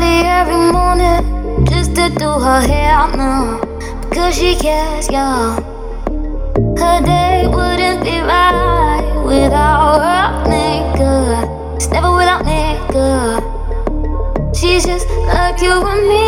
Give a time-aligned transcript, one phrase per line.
[0.00, 3.60] Early every morning just to do her hair now
[4.08, 5.60] because she cares, y'all.
[6.78, 11.76] Her day wouldn't be right without her makeup.
[11.76, 13.44] It's never without makeup.
[14.56, 16.26] She's just like you and me,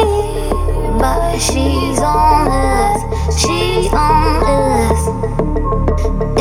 [1.00, 3.00] but she's on us.
[3.40, 5.00] She's on us.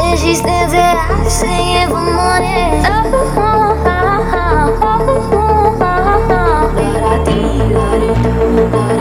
[0.01, 2.83] And she stands there singing for money.
[2.85, 5.40] Oh, oh, oh, oh,
[7.73, 7.97] la
[8.97, 9.00] la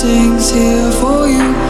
[0.00, 1.69] things here for you.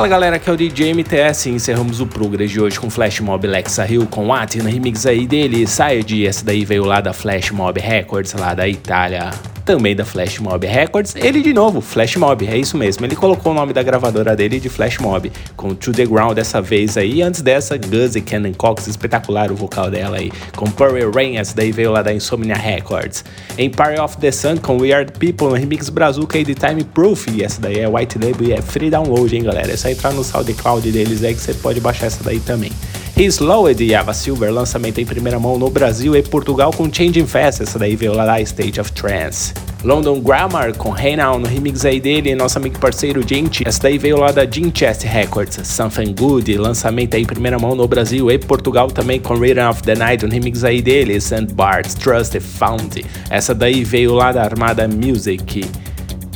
[0.00, 3.20] Fala galera, aqui é o DJ MTS e encerramos o Progress de hoje com Flash
[3.20, 7.12] Mob Lexa Hill com Ati na remix aí dele, Sayed, essa daí veio lá da
[7.12, 9.28] Flash Mob Records, lá da Itália
[9.70, 11.14] também da Flash Mob Records.
[11.14, 13.06] Ele de novo, Flash Mob, é isso mesmo.
[13.06, 16.60] Ele colocou o nome da gravadora dele de Flash Mob, com To The Ground dessa
[16.60, 17.22] vez aí.
[17.22, 20.32] Antes dessa, e Cannon Cox, espetacular o vocal dela aí.
[20.56, 23.24] Com Purple Rain, essa daí veio lá da Insomnia Records.
[23.56, 27.28] Empire of the Sun com Weird People, no remix brazuca aí de Time Proof.
[27.28, 29.72] E essa daí é White Label e é free download, hein, galera.
[29.72, 32.72] É só entrar no SoundCloud deles aí que você pode baixar essa daí também.
[33.26, 37.62] Slowed e Ava Silver, lançamento em primeira mão no Brasil e Portugal com Changing Fast,
[37.62, 39.52] essa daí veio lá da State of Trance.
[39.84, 43.62] London Grammar com Hey Now no remix aí dele, nosso amigo parceiro Gente.
[43.66, 45.60] Essa daí veio lá da Jim Chest Records.
[45.66, 49.82] Something Good, lançamento aí em primeira mão no Brasil e Portugal também com Rhythm of
[49.82, 51.20] the Night no remix aí dele.
[51.20, 53.04] Sandbars, Trust Found.
[53.28, 55.64] Essa daí veio lá da Armada Music.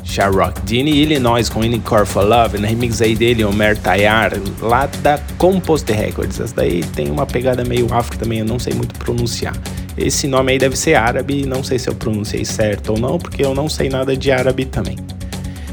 [0.05, 5.19] Sharrock Dini Illinois com Unicorn for Love, no remix aí dele, Omer Tayar, lá da
[5.39, 6.39] Compost Records.
[6.39, 9.57] Essa daí tem uma pegada meio afro também, eu não sei muito pronunciar.
[9.97, 13.45] Esse nome aí deve ser árabe, não sei se eu pronunciei certo ou não, porque
[13.45, 14.97] eu não sei nada de árabe também.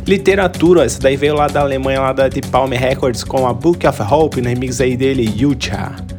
[0.07, 3.85] Literatura, essa daí veio lá da Alemanha, lá da Deep Palm Records, com a Book
[3.85, 6.10] of Hope, no remix aí dele, Yucha.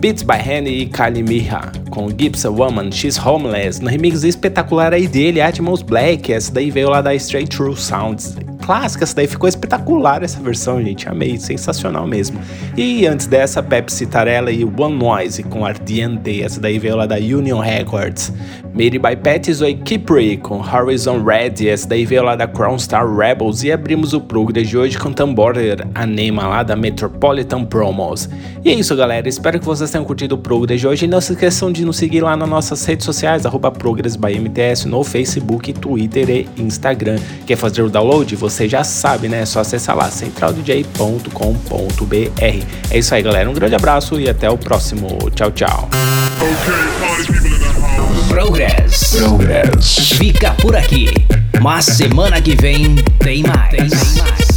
[0.00, 5.40] Beats by Henny e Kalimiha, com Gibson Woman, She's Homeless, no remix espetacular aí dele,
[5.40, 8.36] Atmos Black, essa daí veio lá da Straight True Sounds
[8.68, 11.08] clássica, essa daí ficou espetacular essa versão, gente.
[11.08, 12.38] Amei, sensacional mesmo.
[12.76, 17.16] E antes dessa, Pepsi Tarella e One Noise com Ardiente, essa daí veio lá da
[17.16, 18.30] Union Records.
[18.74, 23.10] Made by Pat Zoe Kipri com Horizon Red, essa daí veio lá da Crown Star
[23.10, 23.62] Rebels.
[23.62, 28.28] E abrimos o Progress de hoje com Tamborer Anema lá da Metropolitan Promos.
[28.62, 29.26] E é isso, galera.
[29.26, 31.06] Espero que vocês tenham curtido o Progress de hoje.
[31.06, 33.72] E não se esqueçam de nos seguir lá nas nossas redes sociais, arroba
[34.86, 37.18] no Facebook, Twitter e Instagram.
[37.46, 38.36] Quer fazer o download?
[38.36, 39.42] Você você já sabe, né?
[39.42, 42.66] É só acessar lá centraldj.com.br.
[42.90, 43.48] É isso aí, galera.
[43.48, 45.30] Um grande abraço e até o próximo.
[45.30, 45.88] Tchau, tchau.
[48.28, 49.16] Progress.
[49.16, 50.08] Progress.
[50.16, 51.08] Fica por aqui.
[51.60, 53.70] Mas semana que vem tem mais.
[53.70, 54.47] Tem mais.